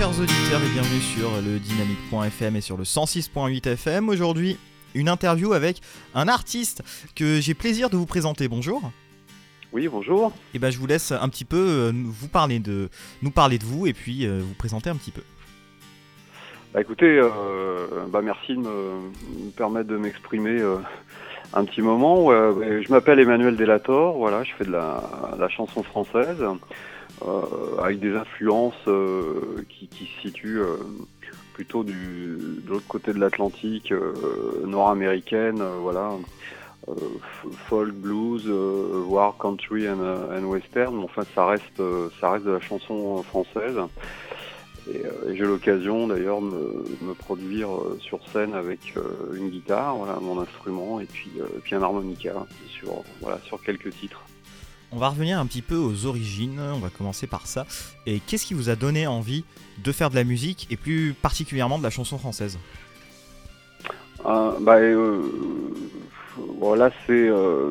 [0.00, 4.08] chers auditeurs, et bienvenue sur le dynamique.fm et sur le 106.8 FM.
[4.08, 4.56] Aujourd'hui,
[4.94, 5.82] une interview avec
[6.14, 6.82] un artiste
[7.14, 8.48] que j'ai plaisir de vous présenter.
[8.48, 8.80] Bonjour.
[9.74, 10.32] Oui, bonjour.
[10.54, 12.88] Et ben, je vous laisse un petit peu euh, vous parler de,
[13.20, 15.20] nous parler de vous et puis euh, vous présenter un petit peu.
[16.72, 20.76] Bah écoutez, euh, bah merci de me, me permettre de m'exprimer euh,
[21.52, 22.30] un petit moment.
[22.30, 25.02] Euh, je m'appelle Emmanuel Delator, voilà, je fais de la,
[25.38, 26.42] la chanson française
[27.82, 30.76] avec des influences euh, qui, qui se situent euh,
[31.54, 36.12] plutôt du, de l'autre côté de l'Atlantique, euh, nord-américaine, euh, voilà,
[36.88, 36.94] euh,
[37.68, 40.98] folk, blues, euh, voire country and, euh, and western.
[41.04, 43.76] Enfin, ça reste, euh, ça reste de la chanson française.
[44.90, 49.02] Et, euh, et j'ai l'occasion d'ailleurs de me, me produire euh, sur scène avec euh,
[49.34, 53.90] une guitare, voilà, mon instrument, et puis, euh, puis un harmonica sur, voilà, sur quelques
[53.90, 54.22] titres.
[54.92, 57.64] On va revenir un petit peu aux origines, on va commencer par ça.
[58.06, 59.44] Et qu'est-ce qui vous a donné envie
[59.84, 62.58] de faire de la musique et plus particulièrement de la chanson française?
[64.26, 65.22] Euh, bah, euh,
[66.58, 67.70] voilà, c'est euh,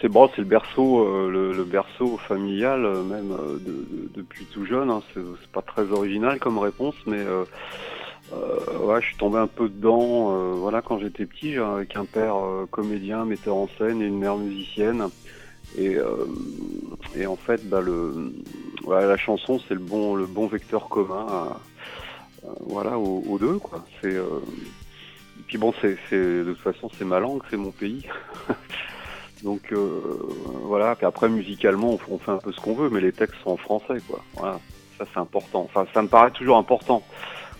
[0.00, 4.90] c'est bon, le berceau, euh, le, berceau familial euh, même de, de- depuis tout jeune.
[4.90, 7.24] Hein, c'est pas très original comme réponse, mais
[8.30, 10.54] ouais, je suis tombé un peu dedans.
[10.56, 12.36] voilà, quand j'étais petit, avec un père
[12.70, 15.08] comédien, metteur en scène et une mère musicienne.
[15.76, 16.26] Et, euh,
[17.16, 18.32] et en fait, bah, le,
[18.84, 21.26] voilà, la chanson, c'est le bon, le bon vecteur commun.
[21.28, 21.60] à-
[22.60, 23.84] voilà, aux, deux, quoi.
[24.00, 24.40] C'est euh,
[25.48, 28.06] puis bon, c'est, de toute façon, c'est ma langue, c'est mon pays.
[29.42, 30.00] Donc euh,
[30.62, 30.94] voilà.
[30.96, 33.56] Puis après, musicalement, on, fait un peu ce qu'on veut, mais les textes sont en
[33.56, 34.22] français, quoi.
[34.34, 34.60] Voilà,
[34.98, 35.62] ça c'est important.
[35.62, 37.02] Enfin, ça me paraît toujours important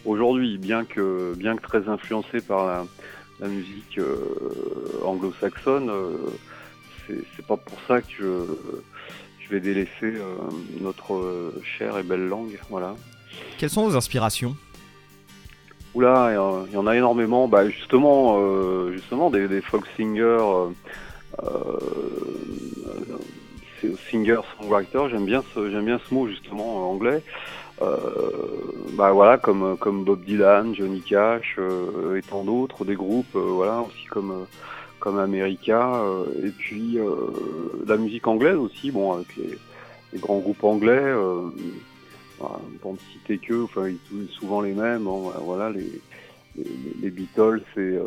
[0.05, 2.85] aujourd'hui, bien que bien que très influencé par la,
[3.41, 5.91] la musique euh, anglo-saxonne.
[5.91, 6.17] euh,
[7.07, 8.25] c'est, pas pour ça que je,
[9.45, 10.21] je vais délaisser euh,
[10.81, 12.59] notre euh, chère et belle langue.
[12.71, 12.95] Voilà.
[13.59, 14.57] Quelles sont vos inspirations?
[15.95, 16.31] Oula,
[16.69, 17.49] il y en- a énormément.
[17.49, 20.69] Bah, justement, euh, justement des, des folk singers, euh,
[21.43, 21.79] euh,
[24.11, 25.09] singer songwriter.
[25.11, 27.23] J'aime bien ce, j'aime bien ce mot justement en anglais.
[28.93, 31.59] Bah voilà, comme comme Bob Dylan, Johnny Cash
[32.17, 34.47] et tant d'autres, des groupes, voilà aussi comme
[35.01, 36.03] comme America.
[36.03, 37.15] euh, et puis euh,
[37.87, 39.59] la musique anglaise aussi, bon avec les,
[40.13, 40.93] les grands groupes anglais.
[40.99, 41.51] euh,
[42.39, 45.91] voilà, pour ne citer que, enfin, ils souvent les mêmes, hein, voilà, les,
[46.55, 46.65] les,
[47.01, 48.05] les Beatles et euh,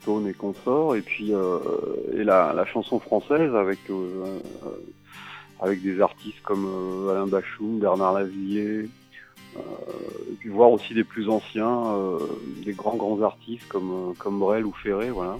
[0.00, 1.58] Stone et consorts, et puis euh,
[2.12, 4.40] et la, la chanson française avec euh,
[5.60, 6.66] avec des artistes comme
[7.08, 8.88] Alain Bachung, Bernard Lavillier,
[9.56, 11.84] et puis voir aussi des plus anciens,
[12.64, 15.36] des grands grands artistes comme comme Brel ou Ferré, voilà.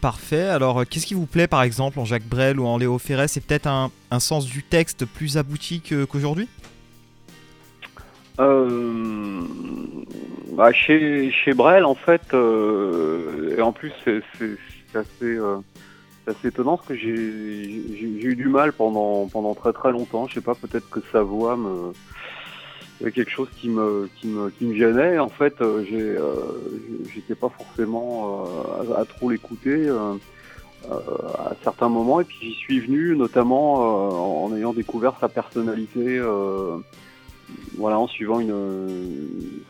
[0.00, 0.42] Parfait.
[0.42, 3.26] Alors, euh, qu'est-ce qui vous plaît par exemple en Jacques Brel ou en Léo Ferré
[3.26, 6.48] C'est peut-être un, un sens du texte plus abouti qu'aujourd'hui?
[8.38, 9.40] Euh,
[10.52, 14.22] bah, chez, chez Brel, en fait, euh, et en plus, c'est
[14.94, 15.36] assez,
[16.28, 20.28] assez étonnant parce que j'ai eu du mal pendant, pendant très très longtemps.
[20.28, 21.92] Je sais pas, peut-être que sa voix me.
[23.00, 25.18] Il y quelque chose qui me, qui me, qui me gênait.
[25.20, 26.34] En fait, euh, j'ai, euh,
[27.14, 28.44] j'étais pas forcément
[28.88, 30.14] euh, à, trop l'écouter euh,
[30.90, 30.98] euh,
[31.38, 32.20] à certains moments.
[32.20, 36.20] Et puis j'y suis venu, notamment euh, en ayant découvert sa personnalité.
[37.76, 38.52] voilà, en suivant une,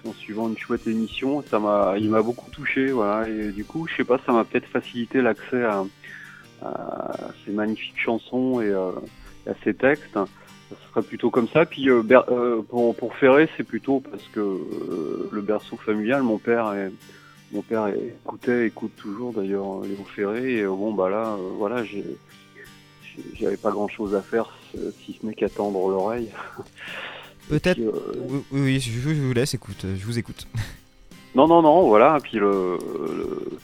[0.06, 3.28] en suivant une chouette émission, ça m'a, il m'a beaucoup touché, voilà.
[3.28, 5.84] Et du coup, je sais pas, ça m'a peut-être facilité l'accès à,
[6.62, 7.12] à
[7.44, 10.19] ces magnifiques chansons et à ces textes.
[10.71, 11.65] Ça serait plutôt comme ça.
[11.67, 16.23] Puis euh, Ber- euh, pour, pour Ferré, c'est plutôt parce que euh, le berceau familial,
[16.23, 16.93] mon père est,
[17.53, 20.56] mon père écoutait, écoute toujours d'ailleurs Léo Ferré.
[20.59, 22.05] Et euh, bon, bah là, euh, voilà, j'ai,
[23.03, 24.51] j'ai- j'avais pas grand chose à faire
[25.05, 26.29] si ce n'est qu'attendre l'oreille.
[27.49, 27.77] Peut-être.
[27.77, 27.93] Puis, euh,
[28.29, 30.47] Oui, oui, je, je vous laisse, écoute, euh, je vous écoute.
[31.35, 32.19] Non, non, non, voilà.
[32.23, 32.77] Puis le,
[33.17, 33.59] le-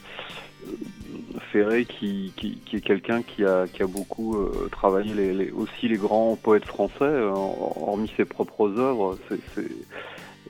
[1.54, 2.32] Qui,
[2.72, 8.24] est quelqu'un qui a, beaucoup euh, travaillé aussi les grands poètes français, euh, hormis ses
[8.24, 9.16] propres œuvres.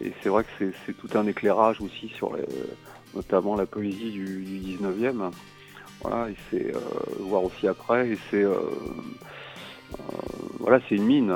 [0.00, 2.34] Et c'est vrai que c'est, tout un éclairage aussi sur
[3.14, 5.30] notamment la poésie du, du 19e.
[6.00, 6.80] Voilà, et c'est euh,
[7.20, 8.08] voir aussi après.
[8.08, 8.46] Et c'est
[10.58, 11.34] voilà, c'est une mine.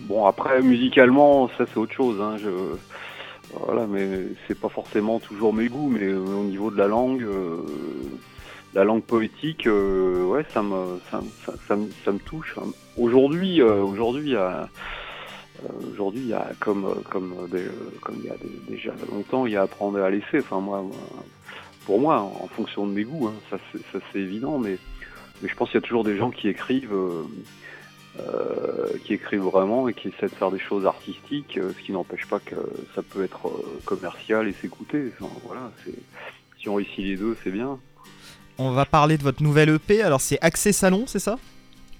[0.00, 2.20] Bon, après musicalement, ça c'est autre chose.
[2.20, 2.48] Hein, je,
[3.64, 4.06] voilà, mais
[4.46, 7.62] c'est pas forcément toujours mes goûts, mais euh, au niveau de la langue, euh,
[8.74, 11.20] la langue poétique, euh, ouais, ça me, ça,
[11.76, 12.56] me, ça me touche.
[12.96, 14.34] Aujourd'hui, aujourd'hui,
[15.92, 17.34] aujourd'hui, il y a comme, comme,
[18.02, 18.36] comme il y a
[18.68, 20.38] déjà longtemps, il y a à apprendre à laisser.
[20.40, 20.84] Enfin, moi,
[21.86, 24.76] pour moi, en fonction de mes goûts, hein, ça, c'est, ça c'est évident, mais,
[25.40, 26.94] mais je pense qu'il y a toujours des gens qui écrivent.
[28.20, 32.26] Euh, qui écrivent vraiment et qui essaient de faire des choses artistiques, ce qui n'empêche
[32.26, 32.56] pas que
[32.94, 33.50] ça peut être
[33.84, 35.12] commercial et s'écouter.
[35.44, 35.70] voilà,
[36.58, 37.78] si on réussit les deux, c'est bien.
[38.58, 40.02] On va parler de votre nouvelle EP.
[40.02, 41.38] Alors c'est Accès Salon, c'est ça?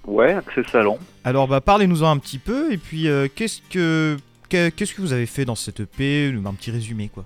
[0.07, 0.99] Ouais, Accès Salon.
[1.25, 4.17] Alors bah parlez-nous-en un petit peu et puis qu'est-ce que
[4.49, 7.25] qu'est-ce que vous avez fait dans cette EP Un petit résumé quoi.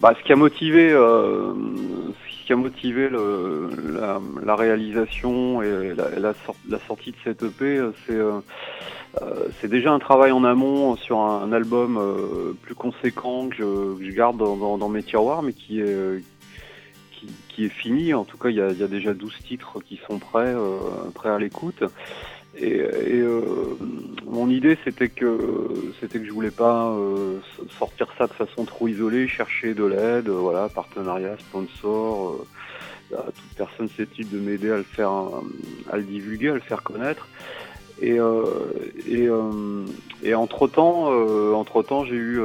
[0.00, 1.54] Bah, ce qui a motivé, euh,
[2.46, 6.32] qui a motivé la, réalisation et la,
[6.68, 8.38] la, sortie de cette EP, c'est euh,
[9.20, 12.00] euh, c'est déjà un travail en amont sur un, album
[12.62, 16.22] plus conséquent que je, garde dans, mes tiroirs, mais qui est
[17.48, 18.14] qui, est fini.
[18.14, 20.54] En tout cas, il y a, déjà 12 titres qui sont prêts,
[21.14, 21.82] prêts à l'écoute.
[22.62, 23.55] Euh,
[24.56, 25.38] idée, c'était que
[26.00, 27.38] c'était que je voulais pas euh,
[27.78, 32.46] sortir ça de façon trop isolée, chercher de l'aide, voilà, partenariat, sponsor.
[33.12, 35.12] Euh, toute personne susceptible de m'aider à le faire,
[35.92, 37.28] à le divulguer, à le faire connaître.
[38.02, 38.18] Et,
[39.06, 41.06] et, entre temps,
[41.54, 42.40] entre temps, j'ai eu,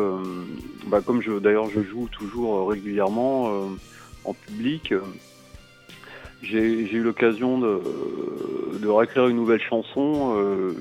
[0.87, 3.67] bah, comme je, d'ailleurs, je joue toujours régulièrement
[4.23, 4.93] en public
[6.43, 7.81] j'ai eu l'occasion de,
[8.79, 10.73] de réécrire une nouvelle chanson euh,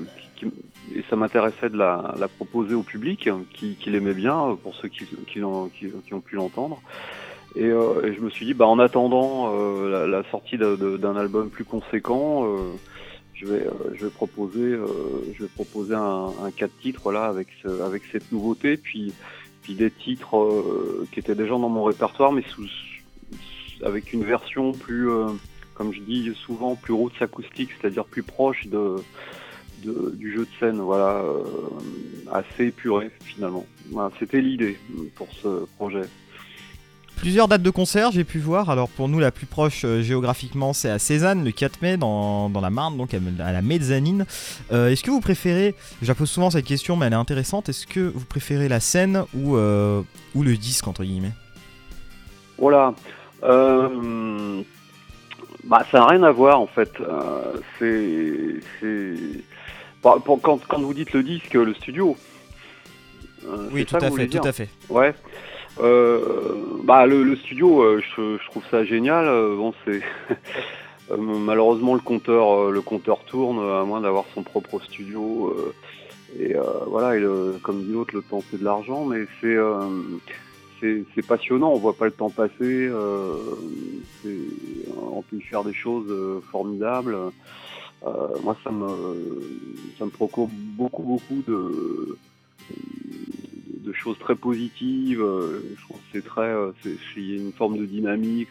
[0.95, 4.87] et ça m'intéressait de la, la, proposer au public qui, qui l'aimait bien pour ceux
[4.87, 6.81] qui, qui, ont, qui ont, pu l'entendre.
[7.55, 11.15] Et, euh, et, je me suis dit, bah, en attendant euh, la, la, sortie d'un
[11.15, 12.57] album plus conséquent, euh,
[13.33, 14.77] je vais, euh, je vais proposer,
[15.33, 19.13] je vais proposer un, un quatre titres là avec, ce, avec cette nouveauté, puis,
[19.63, 20.47] puis des titres
[21.11, 22.67] qui étaient déjà dans mon répertoire, mais sous,
[23.83, 25.09] avec une version plus
[25.73, 28.97] comme je dis souvent, plus roots acoustique, c'est-à-dire plus proche de,
[29.81, 31.43] du jeu de scène, voilà, euh,
[32.31, 33.65] assez épuré finalement.
[34.19, 34.79] C'était l'idée
[35.15, 36.03] pour ce projet.
[37.17, 38.69] Plusieurs dates de concert, j'ai pu voir.
[38.69, 42.49] Alors pour nous, la plus proche euh, géographiquement, c'est à Cézanne, le 4 mai, dans,
[42.49, 44.25] la Marne, donc à, la mezzanine.
[44.71, 45.75] Euh, est-ce que vous préférez,
[46.17, 49.55] pose souvent cette question, mais elle est intéressante, est-ce que vous préférez la scène ou,
[49.55, 51.33] ou le disque, entre guillemets?
[52.57, 52.95] Voilà.
[55.63, 56.91] Bah, ça n'a rien à voir en fait.
[56.99, 57.53] Euh,
[60.01, 62.15] quand, quand, vous dites le disque, le studio.
[63.45, 64.69] Euh, oui, tout à fait, tout à fait.
[64.89, 65.13] Ouais.
[65.81, 69.25] Euh, bah le, studio, je, je, trouve ça génial.
[69.55, 70.01] bon, c'est
[71.17, 75.55] malheureusement le compteur, le compteur tourne à moins d'avoir son propre studio.
[76.39, 76.55] et
[76.87, 77.23] voilà, et
[77.63, 79.57] comme dit l'autre, le temps c'est de l'argent, mais c'est
[80.81, 83.35] c'est passionnant, on voit pas le temps passer, euh,
[84.25, 87.15] on peut y faire des choses euh, formidables.
[88.05, 88.87] Euh, moi, ça me,
[89.97, 92.17] ça me procure beaucoup, beaucoup de,
[93.83, 95.19] de choses très positives.
[95.19, 96.53] Je trouve que c'est très,
[97.15, 98.49] il y a une forme de dynamique.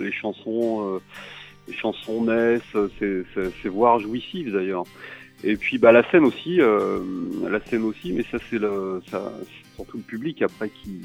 [0.00, 1.00] les chansons,
[1.68, 4.84] les chansons naissent, c'est voire jouissif d'ailleurs.
[5.44, 9.32] Et puis bah la scène aussi, la scène aussi, mais ça c'est le, ça,
[9.76, 11.02] surtout le public après qui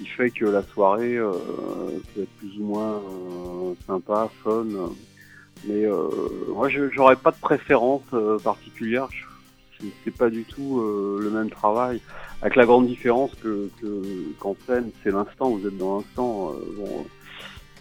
[0.00, 1.32] qui fait que la soirée euh,
[2.14, 4.66] peut être plus ou moins euh, sympa, fun.
[5.64, 6.08] Mais euh,
[6.48, 8.02] moi, j'aurais pas de préférence
[8.42, 9.08] particulière.
[10.04, 10.82] C'est pas du tout
[11.18, 12.02] le même travail.
[12.42, 13.70] Avec la grande différence que
[14.38, 15.50] qu'en scène, c'est l'instant.
[15.50, 16.54] Vous êtes dans l'instant.
[16.76, 17.06] bon,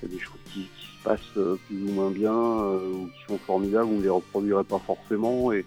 [0.01, 3.37] il y a des choses qui, se passent plus ou moins bien ou qui sont
[3.39, 3.87] formidables.
[3.87, 5.65] Vous ne les reproduirez pas forcément et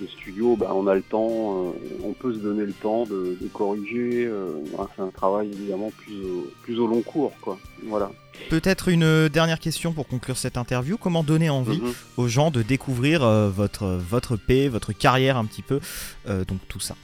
[0.00, 1.70] le studio, bah, on a le temps, euh,
[2.04, 4.26] on peut se donner le temps de, corriger.
[4.26, 4.52] Euh,
[4.94, 7.58] c'est un travail évidemment plus au, plus au long cours, quoi.
[7.84, 8.10] Voilà.
[8.50, 10.98] Peut-être une dernière question pour conclure cette interview.
[10.98, 11.92] Comment donner envie mhm.
[12.16, 15.80] aux gens de découvrir euh, votre votre paix, votre carrière un petit peu,
[16.26, 16.94] donc tout ça?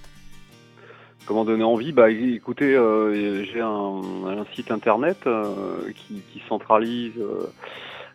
[1.25, 1.93] Comment donner envie?
[1.93, 2.73] Bah, écoutez,
[3.53, 5.19] j'ai un, site internet
[5.95, 7.13] qui, qui, centralise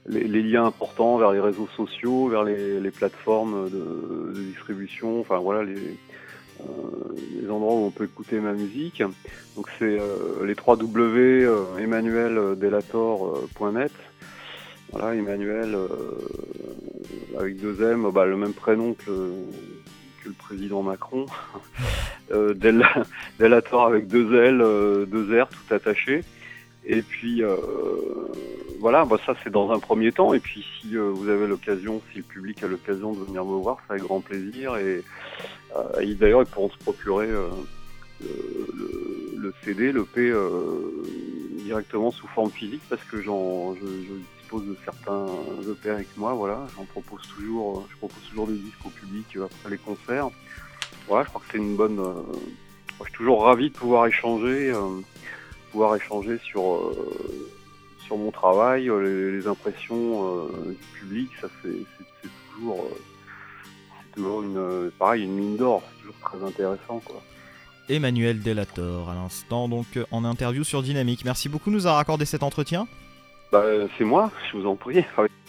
[0.07, 5.97] les, liens importants vers les réseaux sociaux, vers les, plateformes de, distribution, enfin voilà les,
[6.61, 6.63] euh,
[7.41, 9.03] les, endroits où on peut écouter ma musique.
[9.55, 13.91] Donc c'est euh, les 3 W euh, emmanueldelator.net.
[14.91, 15.77] Voilà, Emmanuel
[17.37, 19.33] avec deux M, bah, le même prénom que,
[20.23, 21.25] que le président Macron.
[23.39, 24.59] Delator avec deux L,
[25.09, 26.23] deux R tout attaché.
[26.85, 27.43] Et puis
[28.79, 30.33] voilà, bah ça c'est dans un premier temps.
[30.33, 33.55] Et puis si euh, vous avez l'occasion, si le public a l'occasion de venir me
[33.55, 34.75] voir, c'est avec grand plaisir.
[34.77, 35.03] Et,
[35.75, 37.49] euh, d'ailleurs, ils pourront se procurer euh,
[38.21, 40.31] le, le, CD, le P
[41.63, 43.85] directement sous forme physique parce que j'en, je,
[44.39, 45.25] dispose de certains
[45.69, 46.33] EP avec moi.
[46.33, 50.29] Voilà, j'en propose toujours, je propose toujours des disques au public après les concerts.
[51.07, 52.01] Voilà, je crois que c'est une bonne.
[52.99, 54.73] je suis toujours ravi de pouvoir échanger,
[55.71, 56.91] pouvoir échanger sur
[58.07, 61.85] sur mon travail, euh, les, impressions euh, du public, ça c'est
[62.53, 62.97] toujours, euh,
[64.15, 67.21] toujours une, pareil, une mine d'or, c'est toujours très intéressant, quoi.
[67.89, 71.23] Emmanuel Delator à l'instant, donc en interview sur Dynamique.
[71.23, 72.85] Merci beaucoup de nous avoir accordé cet entretien.
[73.51, 73.63] Bah,
[73.97, 75.05] c'est moi, je vous en prie.